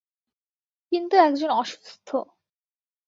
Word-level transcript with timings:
কিন্তু 0.91 1.15
একজন 1.17 1.49
অসুস্থ। 1.53 2.09